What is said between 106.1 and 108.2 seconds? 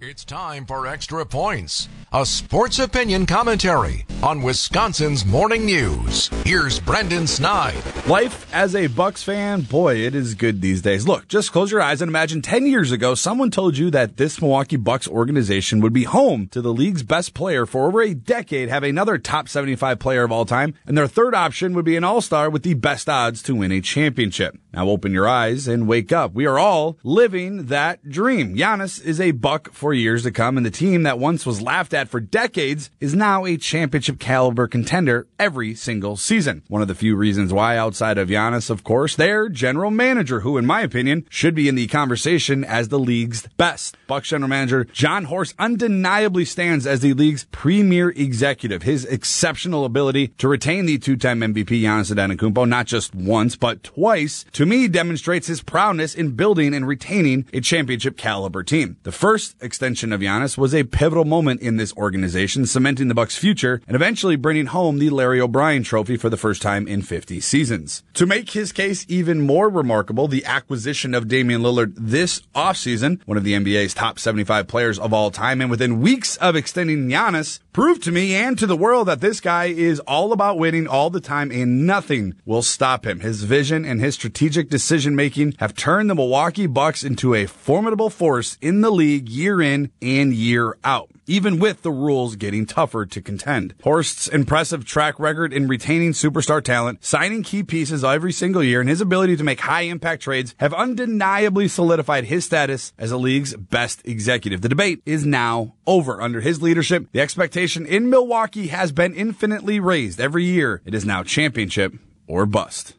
Under his leadership, the expectation in